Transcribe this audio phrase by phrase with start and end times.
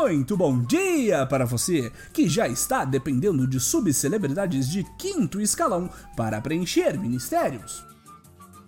[0.00, 6.40] Muito bom dia para você que já está dependendo de subcelebridades de quinto escalão para
[6.40, 7.84] preencher ministérios.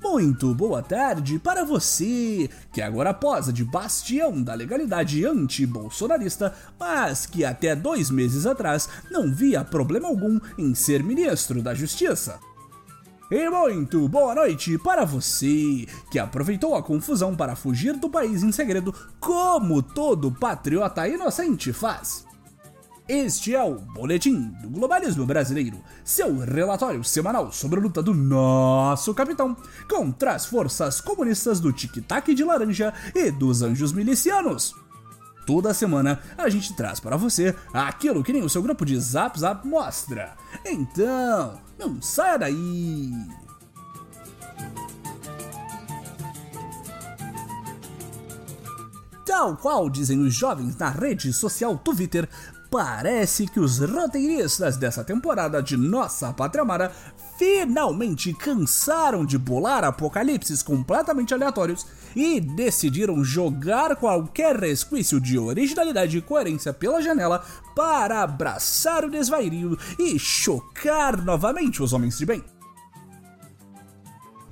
[0.03, 7.45] Muito boa tarde para você que agora posa de bastião da legalidade anti-bolsonarista, mas que
[7.45, 12.41] até dois meses atrás não via problema algum em ser ministro da Justiça.
[13.31, 18.51] E muito boa noite para você que aproveitou a confusão para fugir do país em
[18.51, 22.27] segredo, como todo patriota inocente faz.
[23.09, 29.15] Este é o Boletim do Globalismo Brasileiro, seu relatório semanal sobre a luta do nosso
[29.15, 29.57] capitão
[29.89, 34.75] contra as forças comunistas do tic-tac de laranja e dos anjos milicianos.
[35.51, 39.37] Toda semana a gente traz para você aquilo que nem o seu grupo de Zap
[39.37, 40.37] Zap mostra.
[40.65, 43.13] Então, não saia daí!
[49.27, 52.29] Tal qual dizem os jovens na rede social Twitter,
[52.71, 56.93] parece que os roteiristas dessa temporada de Nossa Pátria Amara
[57.41, 66.21] finalmente cansaram de bolar apocalipses completamente aleatórios e decidiram jogar qualquer resquício de originalidade e
[66.21, 67.43] coerência pela janela
[67.75, 72.45] para abraçar o desvairio e chocar novamente os homens de bem.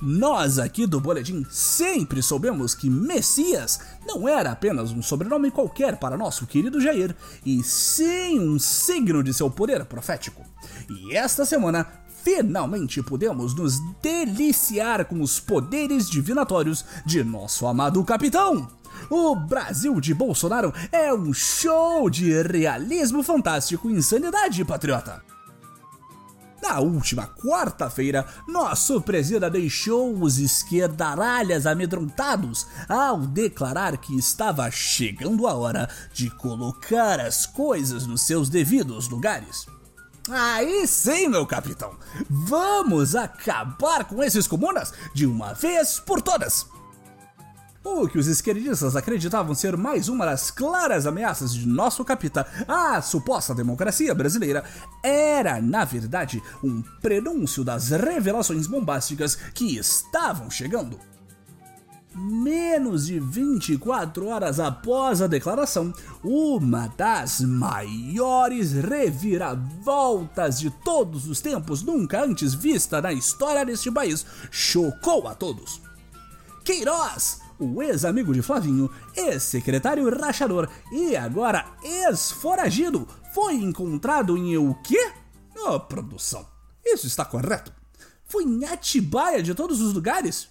[0.00, 6.17] Nós aqui do Boletim sempre soubemos que Messias não era apenas um sobrenome qualquer para
[6.17, 7.14] nosso querido Jair,
[7.45, 10.42] e sim um signo de seu poder profético.
[10.89, 11.86] E esta semana
[12.29, 18.69] finalmente podemos nos deliciar com os poderes divinatórios de nosso amado capitão.
[19.09, 25.23] O Brasil de Bolsonaro é um show de realismo fantástico e insanidade patriota.
[26.62, 35.55] Na última quarta-feira, nosso presida deixou os esquerdaralhas amedrontados ao declarar que estava chegando a
[35.55, 39.77] hora de colocar as coisas nos seus devidos lugares.
[40.30, 41.94] Aí sim, meu capitão!
[42.28, 46.66] Vamos acabar com esses comunas de uma vez por todas!
[47.83, 53.00] O que os esquerdistas acreditavam ser mais uma das claras ameaças de nosso capita à
[53.00, 54.62] suposta democracia brasileira
[55.02, 60.98] era, na verdade, um prenúncio das revelações bombásticas que estavam chegando.
[62.14, 65.92] Menos de 24 horas após a declaração,
[66.24, 74.24] uma das maiores reviravoltas de todos os tempos nunca antes vista na história deste país
[74.51, 75.83] chocou a todos.
[76.64, 85.13] Queiroz, o ex-amigo de Flavinho, ex-secretário rachador e agora ex-foragido, foi encontrado em o quê?
[85.57, 86.46] Oh, produção,
[86.85, 87.73] isso está correto?
[88.25, 90.48] Foi em Atibaia de todos os lugares?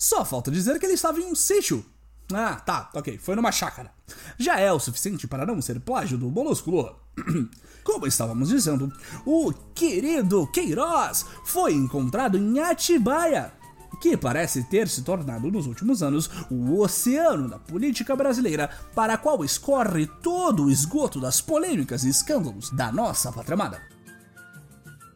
[0.00, 1.84] Só falta dizer que ele estava em um sítio.
[2.32, 3.92] Ah, tá, ok, foi numa chácara.
[4.38, 6.96] Já é o suficiente para não ser plágio do Molusco
[7.84, 8.90] Como estávamos dizendo,
[9.26, 13.52] o querido Queiroz foi encontrado em Atibaia,
[14.00, 19.18] que parece ter se tornado nos últimos anos o oceano da política brasileira para a
[19.18, 23.89] qual escorre todo o esgoto das polêmicas e escândalos da nossa pátria amada.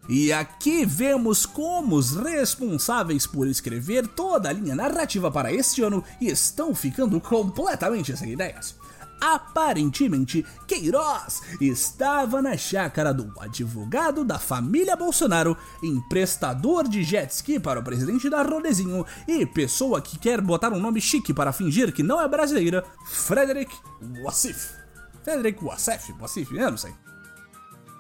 [0.09, 6.05] E aqui vemos como os responsáveis por escrever toda a linha narrativa para este ano
[6.21, 8.75] estão ficando completamente sem ideias.
[9.21, 17.81] Aparentemente, Queiroz estava na chácara do advogado da família Bolsonaro, emprestador de jet ski para
[17.81, 22.03] o presidente da Rodezinho e pessoa que quer botar um nome chique para fingir que
[22.03, 23.75] não é brasileira, Frederick
[24.23, 24.75] Wassif.
[25.23, 26.13] Frederick Wassif?
[26.21, 26.55] Wassif?
[26.55, 26.93] Eu não sei.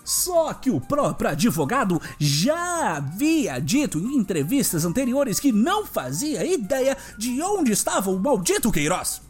[0.04, 6.96] Só que o próprio advogado já havia dito em entrevistas anteriores que não fazia ideia
[7.16, 9.22] de onde estava o maldito Queiroz.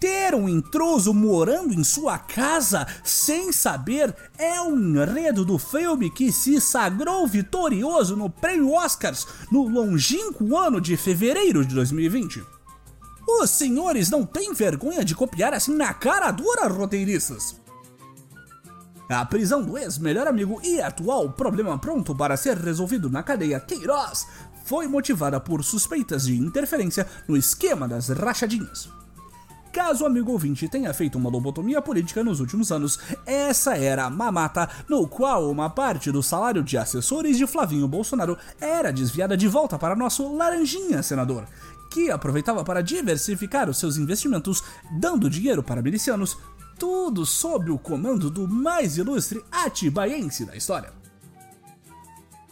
[0.00, 6.32] Ter um intruso morando em sua casa sem saber é um enredo do filme que
[6.32, 12.42] se sagrou vitorioso no Prêmio Oscars no longínquo ano de fevereiro de 2020.
[13.28, 17.60] Os senhores não têm vergonha de copiar assim na cara dura, roteiristas?
[19.10, 24.28] A prisão do ex-melhor amigo e atual problema pronto para ser resolvido na cadeia Queiroz
[24.64, 28.88] foi motivada por suspeitas de interferência no esquema das rachadinhas.
[29.72, 34.10] Caso o amigo ouvinte tenha feito uma lobotomia política nos últimos anos, essa era a
[34.10, 39.48] mamata no qual uma parte do salário de assessores de Flavinho Bolsonaro era desviada de
[39.48, 41.48] volta para nosso laranjinha senador,
[41.90, 44.62] que aproveitava para diversificar os seus investimentos,
[45.00, 46.38] dando dinheiro para milicianos,
[46.80, 50.90] tudo sob o comando do mais ilustre atibaiense da história.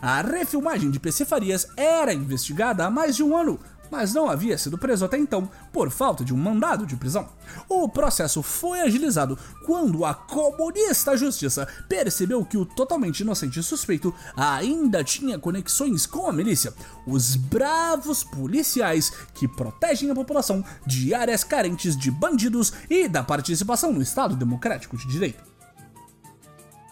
[0.03, 3.59] A refilmagem de PC Farias era investigada há mais de um ano,
[3.91, 7.29] mas não havia sido preso até então por falta de um mandado de prisão.
[7.69, 15.03] O processo foi agilizado quando a comunista justiça percebeu que o totalmente inocente suspeito ainda
[15.03, 16.73] tinha conexões com a milícia,
[17.07, 23.93] os bravos policiais que protegem a população de áreas carentes de bandidos e da participação
[23.93, 25.58] no Estado Democrático de Direito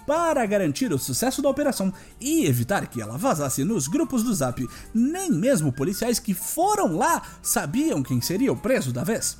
[0.06, 4.66] para garantir o sucesso da operação e evitar que ela vazasse nos grupos do Zap.
[4.94, 9.36] Nem mesmo policiais que foram lá sabiam quem seria o preso da vez.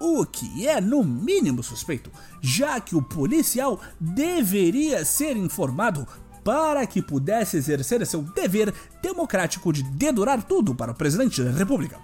[0.00, 2.10] O que é no mínimo suspeito,
[2.40, 6.08] já que o policial deveria ser informado
[6.42, 12.00] para que pudesse exercer seu dever democrático de dedurar tudo para o presidente da República.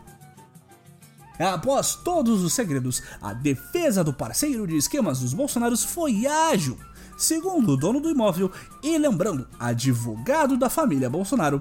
[1.41, 6.77] Após todos os segredos, a defesa do parceiro de esquemas dos Bolsonaros foi ágil
[7.19, 8.49] Segundo o dono do imóvel
[8.81, 11.61] e lembrando, advogado da família Bolsonaro,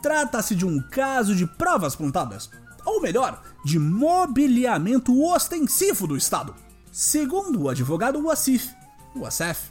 [0.00, 2.48] trata-se de um caso de provas plantadas,
[2.86, 6.54] ou melhor, de mobiliamento ostensivo do Estado.
[6.90, 8.70] Segundo o advogado Wassif,
[9.14, 9.70] Wassef,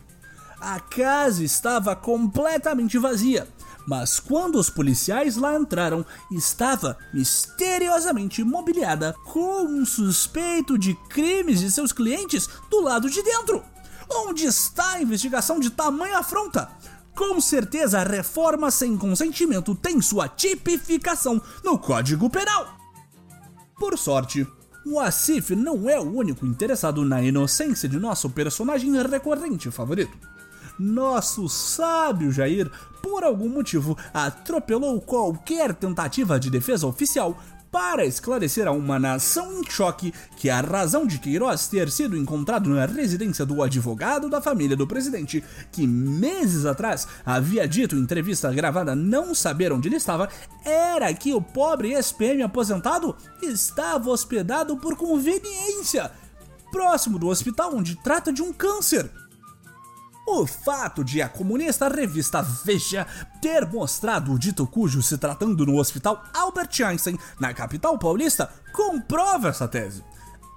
[0.62, 3.47] a casa estava completamente vazia,
[3.88, 11.71] mas quando os policiais lá entraram, estava misteriosamente mobiliada com um suspeito de crimes de
[11.71, 13.72] seus clientes do lado de dentro.
[14.09, 16.69] Onde está a investigação de tamanha afronta?
[17.15, 22.75] Com certeza, a reforma sem consentimento tem sua tipificação no Código Penal.
[23.77, 24.47] Por sorte,
[24.85, 30.17] o Asif não é o único interessado na inocência de nosso personagem recorrente favorito.
[30.79, 32.69] Nosso sábio Jair,
[33.01, 37.38] por algum motivo, atropelou qualquer tentativa de defesa oficial
[37.73, 42.69] para esclarecer a uma nação em choque que a razão de Queiroz ter sido encontrado
[42.69, 48.53] na residência do advogado da família do presidente, que meses atrás havia dito em entrevista
[48.53, 50.29] gravada não saber onde ele estava,
[50.63, 56.11] era que o pobre ex-PM aposentado estava hospedado por conveniência,
[56.71, 59.09] próximo do hospital onde trata de um câncer.
[60.25, 63.05] O fato de a comunista revista Veja
[63.41, 69.49] ter mostrado o dito cujo se tratando no hospital Albert Einstein, na capital paulista, comprova
[69.49, 70.03] essa tese.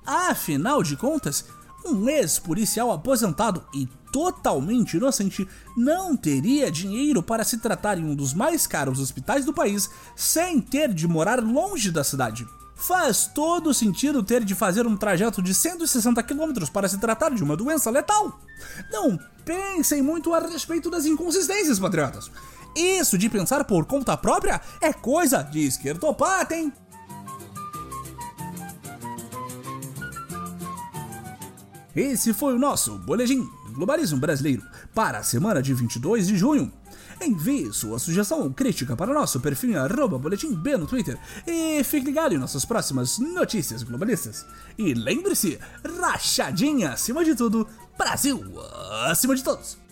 [0.06, 1.44] Afinal de contas,
[1.84, 5.46] um ex-policial aposentado e totalmente inocente
[5.76, 10.60] não teria dinheiro para se tratar em um dos mais caros hospitais do país sem
[10.60, 12.46] ter de morar longe da cidade.
[12.76, 17.42] Faz todo sentido ter de fazer um trajeto de 160 km para se tratar de
[17.42, 18.38] uma doença letal.
[18.92, 22.30] Não pensem muito a respeito das inconsistências, patriotas.
[22.76, 26.70] Isso de pensar por conta própria é coisa de esquertopata, hein?
[31.94, 34.62] Esse foi o nosso Boletim Globalismo Brasileiro
[34.94, 36.70] para a semana de 22 de junho.
[37.20, 41.82] Envie sua sugestão ou crítica para o nosso perfil arroba boletim B no Twitter e
[41.82, 44.44] fique ligado em nossas próximas notícias globalistas.
[44.76, 45.58] E lembre-se,
[46.00, 47.66] rachadinha acima de tudo,
[47.96, 48.42] Brasil
[49.06, 49.85] acima de todos!